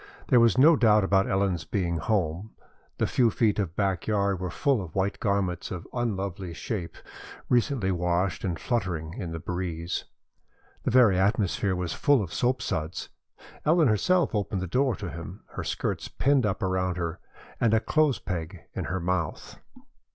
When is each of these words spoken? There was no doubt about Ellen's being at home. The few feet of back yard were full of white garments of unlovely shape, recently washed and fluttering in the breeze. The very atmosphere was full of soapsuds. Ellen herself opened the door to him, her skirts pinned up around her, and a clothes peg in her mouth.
There 0.29 0.39
was 0.39 0.57
no 0.57 0.75
doubt 0.75 1.03
about 1.03 1.29
Ellen's 1.29 1.63
being 1.63 1.97
at 1.97 2.01
home. 2.05 2.55
The 2.97 3.05
few 3.05 3.29
feet 3.29 3.59
of 3.59 3.75
back 3.75 4.07
yard 4.07 4.39
were 4.39 4.49
full 4.49 4.81
of 4.81 4.95
white 4.95 5.19
garments 5.19 5.69
of 5.69 5.87
unlovely 5.93 6.55
shape, 6.55 6.95
recently 7.49 7.91
washed 7.91 8.43
and 8.43 8.57
fluttering 8.59 9.13
in 9.13 9.31
the 9.31 9.37
breeze. 9.37 10.05
The 10.85 10.89
very 10.89 11.19
atmosphere 11.19 11.75
was 11.75 11.93
full 11.93 12.23
of 12.23 12.33
soapsuds. 12.33 13.09
Ellen 13.63 13.89
herself 13.89 14.33
opened 14.33 14.63
the 14.63 14.65
door 14.65 14.95
to 14.95 15.11
him, 15.11 15.43
her 15.49 15.63
skirts 15.63 16.07
pinned 16.07 16.47
up 16.47 16.63
around 16.63 16.97
her, 16.97 17.19
and 17.59 17.71
a 17.71 17.79
clothes 17.79 18.17
peg 18.17 18.61
in 18.73 18.85
her 18.85 18.99
mouth. 18.99 19.59